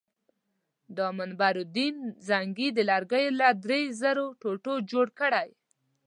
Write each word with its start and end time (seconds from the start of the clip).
دا 0.97 1.07
منبر 1.17 1.55
نورالدین 1.57 1.95
زنګي 2.27 2.69
د 2.73 2.79
لرګیو 2.89 3.35
له 3.39 3.47
درې 3.65 3.81
زرو 4.01 4.25
ټوټو 4.41 4.75
جوړ 4.91 5.07
کړی. 5.19 5.49